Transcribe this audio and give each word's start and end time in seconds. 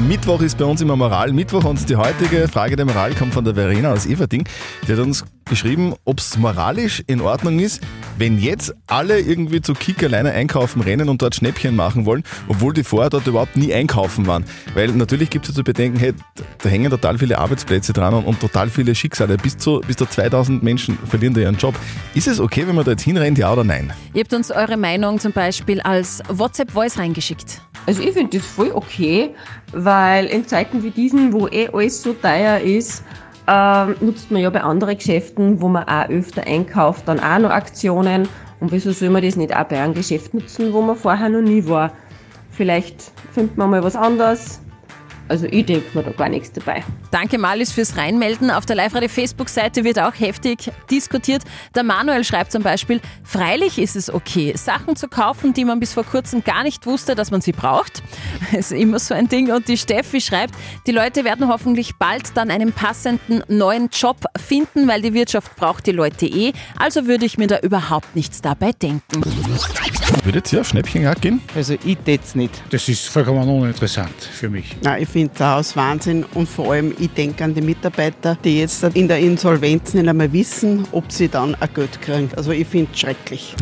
Mittwoch 0.00 0.42
ist 0.42 0.58
bei 0.58 0.64
uns 0.64 0.80
immer 0.80 0.96
Moral 0.96 1.32
Mittwoch 1.32 1.64
und 1.64 1.88
die 1.88 1.96
heutige 1.96 2.46
Frage 2.48 2.76
der 2.76 2.86
Moral 2.86 3.14
kommt 3.14 3.34
von 3.34 3.44
der 3.44 3.54
Verena 3.54 3.92
aus 3.92 4.06
Everding. 4.06 4.44
Die 4.86 4.92
hat 4.92 5.00
uns 5.00 5.24
geschrieben, 5.48 5.94
ob 6.04 6.20
es 6.20 6.36
moralisch 6.36 7.02
in 7.06 7.20
Ordnung 7.20 7.58
ist, 7.58 7.80
wenn 8.16 8.38
jetzt 8.38 8.74
alle 8.86 9.18
irgendwie 9.18 9.60
zu 9.60 9.74
Kick 9.74 10.02
alleine 10.02 10.32
einkaufen 10.32 10.82
rennen 10.82 11.08
und 11.08 11.22
dort 11.22 11.34
Schnäppchen 11.34 11.74
machen 11.74 12.06
wollen, 12.06 12.22
obwohl 12.48 12.74
die 12.74 12.84
vorher 12.84 13.10
dort 13.10 13.26
überhaupt 13.26 13.56
nie 13.56 13.72
einkaufen 13.72 14.26
waren. 14.26 14.44
Weil 14.74 14.88
natürlich 14.88 15.30
gibt 15.30 15.46
es 15.46 15.50
ja 15.50 15.56
zu 15.56 15.64
bedenken, 15.64 15.98
hey, 15.98 16.12
da 16.62 16.68
hängen 16.68 16.90
total 16.90 17.18
viele 17.18 17.38
Arbeitsplätze 17.38 17.92
dran 17.92 18.14
und, 18.14 18.24
und 18.24 18.40
total 18.40 18.68
viele 18.70 18.94
Schicksale. 18.94 19.36
Bis 19.36 19.56
zu, 19.56 19.80
bis 19.86 19.96
zu 19.96 20.06
2000 20.06 20.62
Menschen 20.62 20.98
verlieren 21.08 21.34
da 21.34 21.40
ihren 21.40 21.56
Job. 21.56 21.74
Ist 22.14 22.28
es 22.28 22.40
okay, 22.40 22.66
wenn 22.66 22.74
man 22.74 22.84
da 22.84 22.92
jetzt 22.92 23.02
hinrennt, 23.02 23.38
ja 23.38 23.52
oder 23.52 23.64
nein? 23.64 23.92
Ihr 24.14 24.22
habt 24.22 24.34
uns 24.34 24.50
eure 24.50 24.76
Meinung 24.76 25.18
zum 25.18 25.32
Beispiel 25.32 25.80
als 25.80 26.22
WhatsApp-Voice 26.28 26.98
reingeschickt. 26.98 27.62
Also 27.88 28.02
ich 28.02 28.12
finde 28.12 28.36
das 28.36 28.46
voll 28.46 28.70
okay, 28.74 29.30
weil 29.72 30.26
in 30.26 30.46
Zeiten 30.46 30.82
wie 30.82 30.90
diesen, 30.90 31.32
wo 31.32 31.48
eh 31.48 31.70
alles 31.72 32.02
so 32.02 32.12
teuer 32.12 32.58
ist, 32.58 33.02
ähm, 33.46 33.96
nutzt 34.00 34.30
man 34.30 34.42
ja 34.42 34.50
bei 34.50 34.60
anderen 34.60 34.98
Geschäften, 34.98 35.58
wo 35.62 35.68
man 35.68 35.84
auch 35.84 36.06
öfter 36.10 36.46
einkauft, 36.46 37.08
dann 37.08 37.18
auch 37.18 37.38
noch 37.38 37.48
Aktionen. 37.48 38.28
Und 38.60 38.72
wieso 38.72 38.92
soll 38.92 39.08
man 39.08 39.22
das 39.22 39.36
nicht 39.36 39.56
auch 39.56 39.64
bei 39.64 39.80
einem 39.80 39.94
Geschäft 39.94 40.34
nutzen, 40.34 40.70
wo 40.74 40.82
man 40.82 40.96
vorher 40.96 41.30
noch 41.30 41.40
nie 41.40 41.66
war? 41.66 41.90
Vielleicht 42.50 43.10
findet 43.32 43.56
man 43.56 43.70
mal 43.70 43.82
was 43.82 43.96
anderes. 43.96 44.60
Also 45.28 45.46
ich 45.46 45.66
denke 45.66 45.86
mir 45.96 46.02
da 46.02 46.10
gar 46.10 46.28
nichts 46.28 46.52
dabei. 46.52 46.82
Danke 47.10 47.38
Malis 47.38 47.72
fürs 47.72 47.96
Reinmelden. 47.96 48.50
Auf 48.50 48.66
der 48.66 48.76
Live-Radio 48.76 49.08
Facebook-Seite 49.08 49.84
wird 49.84 49.98
auch 49.98 50.14
heftig 50.18 50.70
diskutiert. 50.90 51.42
Der 51.74 51.84
Manuel 51.84 52.24
schreibt 52.24 52.52
zum 52.52 52.62
Beispiel, 52.62 53.00
freilich 53.24 53.78
ist 53.78 53.96
es 53.96 54.12
okay, 54.12 54.54
Sachen 54.56 54.96
zu 54.96 55.08
kaufen, 55.08 55.52
die 55.52 55.64
man 55.64 55.80
bis 55.80 55.92
vor 55.92 56.04
kurzem 56.04 56.42
gar 56.44 56.62
nicht 56.62 56.86
wusste, 56.86 57.14
dass 57.14 57.30
man 57.30 57.40
sie 57.40 57.52
braucht. 57.52 58.02
Das 58.52 58.70
ist 58.70 58.72
immer 58.72 58.98
so 58.98 59.14
ein 59.14 59.28
Ding. 59.28 59.52
Und 59.52 59.68
die 59.68 59.76
Steffi 59.76 60.20
schreibt, 60.20 60.54
die 60.86 60.92
Leute 60.92 61.24
werden 61.24 61.48
hoffentlich 61.48 61.96
bald 61.96 62.36
dann 62.36 62.50
einen 62.50 62.72
passenden 62.72 63.42
neuen 63.48 63.88
Job 63.92 64.24
finden, 64.36 64.88
weil 64.88 65.02
die 65.02 65.14
Wirtschaft 65.14 65.56
braucht 65.56 65.86
die 65.86 65.92
Leute 65.92 66.26
eh. 66.26 66.52
Also 66.78 67.06
würde 67.06 67.26
ich 67.26 67.38
mir 67.38 67.46
da 67.46 67.58
überhaupt 67.60 68.16
nichts 68.16 68.40
dabei 68.40 68.72
denken. 68.72 69.22
Würdet 70.24 70.52
ihr 70.52 70.60
auf 70.60 70.68
Schnäppchenjagd 70.68 71.22
gehen? 71.22 71.40
Also 71.54 71.74
ich 71.84 71.98
tät's 71.98 72.34
nicht. 72.34 72.62
Das 72.70 72.88
ist 72.88 73.08
vollkommen 73.08 73.48
uninteressant 73.48 74.14
für 74.20 74.48
mich. 74.48 74.76
Nein, 74.82 75.02
ich 75.02 75.08
finde 75.18 75.34
das 75.36 75.74
Wahnsinn 75.74 76.24
und 76.34 76.48
vor 76.48 76.72
allem, 76.72 76.94
ich 76.96 77.10
denke 77.10 77.42
an 77.42 77.52
die 77.52 77.60
Mitarbeiter, 77.60 78.38
die 78.44 78.60
jetzt 78.60 78.84
in 78.84 79.08
der 79.08 79.18
Insolvenz 79.18 79.92
nicht 79.92 80.06
einmal 80.06 80.32
wissen, 80.32 80.86
ob 80.92 81.10
sie 81.10 81.26
dann 81.26 81.56
ein 81.56 81.68
Geld 81.74 82.00
kriegen. 82.00 82.30
Also 82.36 82.52
ich 82.52 82.68
finde 82.68 82.88
es 82.92 83.00
schrecklich. 83.00 83.56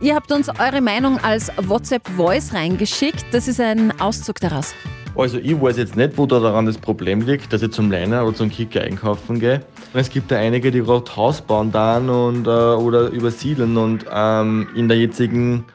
Ihr 0.00 0.14
habt 0.14 0.32
uns 0.32 0.48
eure 0.48 0.80
Meinung 0.80 1.18
als 1.18 1.52
WhatsApp-Voice 1.58 2.54
reingeschickt. 2.54 3.26
Das 3.32 3.48
ist 3.48 3.60
ein 3.60 4.00
Auszug 4.00 4.40
daraus. 4.40 4.72
Also 5.14 5.36
ich 5.36 5.60
weiß 5.60 5.76
jetzt 5.76 5.94
nicht, 5.94 6.16
wo 6.16 6.24
da 6.24 6.40
daran 6.40 6.64
das 6.64 6.78
Problem 6.78 7.20
liegt, 7.20 7.52
dass 7.52 7.60
ich 7.60 7.72
zum 7.72 7.90
Liner 7.90 8.24
oder 8.24 8.34
zum 8.34 8.50
Kicker 8.50 8.80
einkaufen 8.80 9.38
gehe. 9.38 9.60
Und 9.92 10.00
es 10.00 10.08
gibt 10.08 10.30
ja 10.30 10.38
einige, 10.38 10.70
die 10.70 10.80
gerade 10.80 11.16
Haus 11.16 11.42
bauen 11.42 11.70
dann 11.70 12.08
und, 12.08 12.46
äh, 12.46 12.50
oder 12.50 13.10
übersiedeln 13.10 13.76
und 13.76 14.06
ähm, 14.10 14.68
in 14.74 14.88
der 14.88 14.96
jetzigen 14.96 15.66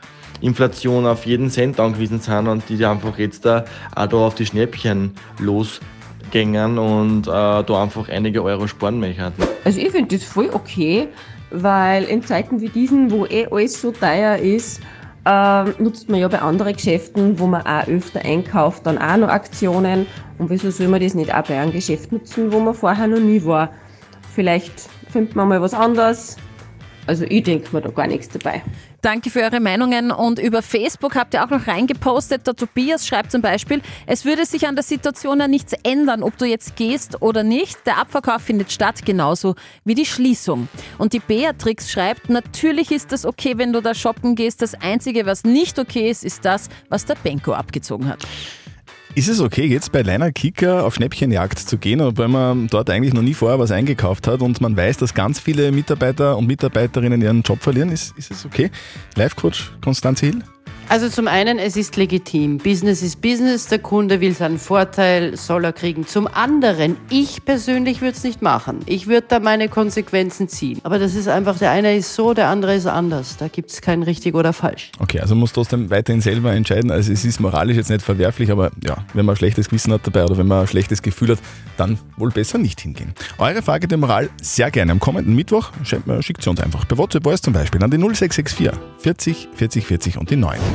Inflation 0.42 1.06
auf 1.06 1.26
jeden 1.26 1.50
Cent 1.50 1.80
angewiesen 1.80 2.20
sind 2.20 2.48
und 2.48 2.64
die 2.68 2.84
einfach 2.86 3.18
jetzt 3.18 3.46
da 3.46 3.66
auch 3.96 4.08
da 4.08 4.18
auf 4.18 4.36
die 4.36 4.46
Schnäppchen 4.46 5.14
losgängen 5.40 6.78
und 6.78 7.28
äh, 7.28 7.32
da 7.32 7.84
einfach 7.84 8.10
einige 8.10 8.44
Euro 8.44 8.68
sparen 8.68 9.00
möchten. 9.00 9.34
Also 9.64 9.80
ich 9.80 9.92
finde 9.92 10.18
das 10.18 10.26
voll 10.26 10.50
okay, 10.54 11.08
weil 11.52 12.04
in 12.06 12.24
Zeiten 12.24 12.60
wie 12.62 12.70
diesen, 12.70 13.12
wo 13.12 13.26
eh 13.26 13.48
alles 13.52 13.82
so 13.82 13.92
teuer 13.92 14.38
ist, 14.38 14.82
ähm, 15.26 15.76
nutzt 15.78 16.10
man 16.10 16.20
ja 16.20 16.28
bei 16.28 16.42
anderen 16.42 16.74
Geschäften, 16.74 17.38
wo 17.38 17.46
man 17.46 17.62
auch 17.62 17.88
öfter 17.88 18.22
einkauft, 18.26 18.86
dann 18.88 18.98
auch 18.98 19.18
noch 19.18 19.30
Aktionen. 19.30 20.08
Und 20.40 20.50
wieso 20.50 20.72
soll 20.72 20.88
man 20.88 21.00
das 21.00 21.14
nicht 21.14 21.34
auch 21.34 21.44
bei 21.44 21.60
einem 21.60 21.72
Geschäft 21.72 22.12
nutzen, 22.12 22.52
wo 22.52 22.60
man 22.60 22.74
vorher 22.74 23.08
noch 23.08 23.20
nie 23.20 23.44
war? 23.46 23.70
Vielleicht 24.34 24.74
findet 25.10 25.36
man 25.36 25.50
mal 25.50 25.62
was 25.62 25.74
anderes. 25.74 26.38
Also 27.08 27.26
ich 27.26 27.44
denke 27.44 27.68
mir 27.76 27.82
da 27.82 27.90
gar 27.90 28.08
nichts 28.08 28.30
dabei. 28.30 28.62
Danke 29.02 29.32
für 29.32 29.42
eure 29.42 29.60
Meinungen 29.60 30.12
und 30.12 30.38
über 30.38 30.62
Facebook 30.62 31.16
habt 31.16 31.34
ihr 31.34 31.44
auch 31.44 31.50
noch 31.50 31.66
reingepostet. 31.66 32.46
Der 32.46 32.56
Tobias 32.56 33.08
schreibt 33.08 33.32
zum 33.32 33.42
Beispiel, 33.42 33.82
es 34.06 34.26
würde 34.26 34.46
sich 34.46 34.68
an 34.68 34.76
der 34.76 34.84
Situation 34.84 35.40
ja 35.40 35.48
nichts 35.48 35.74
ändern, 35.84 36.22
ob 36.22 36.38
du 36.38 36.46
jetzt 36.46 36.76
gehst 36.76 37.22
oder 37.22 37.42
nicht. 37.42 37.80
Der 37.88 37.98
Abverkauf 37.98 38.44
findet 38.44 38.72
statt, 38.72 39.04
genauso 39.04 39.56
wie 39.86 39.96
die 39.96 40.06
Schließung. 40.06 40.68
Und 41.00 41.14
die 41.14 41.20
Beatrix 41.20 41.92
schreibt, 41.92 42.30
natürlich 42.30 42.92
ist 42.92 43.12
es 43.12 43.26
okay, 43.26 43.58
wenn 43.58 43.74
du 43.74 43.82
da 43.82 43.96
shoppen 43.96 44.36
gehst. 44.36 44.62
Das 44.62 44.76
Einzige, 44.76 45.26
was 45.26 45.44
nicht 45.44 45.80
okay 45.80 46.12
ist, 46.12 46.24
ist 46.24 46.46
das, 46.46 46.70
was 46.90 47.06
der 47.06 47.16
Benko 47.16 47.54
abgezogen 47.54 48.08
hat. 48.08 48.20
Ist 49.14 49.28
es 49.28 49.42
okay, 49.42 49.66
jetzt 49.66 49.92
bei 49.92 50.04
Leiner 50.04 50.32
Kicker 50.32 50.86
auf 50.86 50.96
Schnäppchenjagd 50.96 51.60
zu 51.60 51.78
gehen, 51.78 52.00
weil 52.18 52.30
man 52.30 52.68
dort 52.68 52.90
eigentlich 52.90 53.14
noch 53.14 53.22
nie 53.22 53.34
vorher 53.34 53.60
was 53.60 53.72
eingekauft 53.72 54.26
hat 54.26 54.42
und 54.42 54.62
man 54.62 54.78
weiß, 54.78 54.98
dass 54.98 55.14
ganz 55.14 55.38
viele 55.38 55.74
Mitarbeiter 55.74 56.38
und 56.38 56.48
Mitarbeiterinnen 56.48 57.22
ihren 57.22 57.42
Job 57.42 57.62
verlieren? 57.62 57.92
Ist, 57.92 58.18
ist 58.18 58.32
es 58.32 58.46
okay? 58.46 58.72
Live-Coach 59.16 59.74
Konstanze 59.82 60.28
Hill? 60.28 60.44
Also 60.92 61.08
zum 61.08 61.30
einen, 61.30 61.58
es 61.58 61.78
ist 61.78 61.96
legitim. 61.96 62.58
Business 62.58 63.02
ist 63.02 63.22
Business. 63.22 63.68
Der 63.68 63.80
Kunde 63.80 64.20
will 64.20 64.34
seinen 64.34 64.60
Vorteil, 64.60 65.38
soll 65.38 65.64
er 65.64 65.72
kriegen. 65.72 66.06
Zum 66.06 66.28
anderen, 66.28 66.98
ich 67.10 67.46
persönlich 67.46 68.02
würde 68.02 68.18
es 68.18 68.26
nicht 68.26 68.42
machen. 68.42 68.80
Ich 68.88 69.08
würde 69.08 69.26
da 69.30 69.40
meine 69.40 69.70
Konsequenzen 69.70 70.50
ziehen. 70.50 70.82
Aber 70.84 71.00
das 71.00 71.16
ist 71.16 71.30
einfach, 71.30 71.58
der 71.58 71.72
eine 71.72 71.96
ist 71.96 72.14
so, 72.14 72.34
der 72.34 72.50
andere 72.50 72.76
ist 72.76 72.88
anders. 72.88 73.38
Da 73.38 73.48
gibt 73.48 73.72
es 73.72 73.80
kein 73.80 74.04
richtig 74.04 74.36
oder 74.36 74.52
falsch. 74.52 74.92
Okay, 75.00 75.22
also 75.22 75.34
muss 75.34 75.54
trotzdem 75.54 75.90
weiterhin 75.90 76.20
selber 76.20 76.52
entscheiden. 76.52 76.92
Also 76.92 77.14
es 77.14 77.24
ist 77.24 77.40
moralisch 77.40 77.78
jetzt 77.78 77.90
nicht 77.90 78.02
verwerflich, 78.02 78.52
aber 78.52 78.72
ja, 78.86 78.98
wenn 79.14 79.26
man 79.26 79.36
ein 79.36 79.38
schlechtes 79.38 79.70
Gewissen 79.70 79.94
hat 79.94 80.06
dabei 80.06 80.26
oder 80.26 80.38
wenn 80.38 80.48
man 80.48 80.60
ein 80.60 80.68
schlechtes 80.68 81.02
Gefühl 81.02 81.30
hat, 81.30 81.40
dann 81.78 82.00
wohl 82.18 82.32
besser 82.32 82.58
nicht 82.58 82.82
hingehen. 82.82 83.14
Eure 83.38 83.62
Frage 83.62 83.88
der 83.88 83.98
Moral 83.98 84.30
sehr 84.42 84.70
gerne 84.72 84.92
am 84.92 85.00
kommenden 85.00 85.36
Mittwoch. 85.36 85.72
Schickt 85.86 86.44
sie 86.44 86.50
uns 86.50 86.60
einfach 86.60 86.86
per 86.86 86.98
WhatsApp 86.98 87.24
Voice 87.24 87.42
zum 87.42 87.54
Beispiel 87.54 87.82
an 87.82 87.90
die 87.92 87.98
0664 87.98 88.78
40 89.00 89.48
40 89.56 89.86
40 89.86 90.18
und 90.18 90.30
die 90.30 90.36
9. 90.36 90.60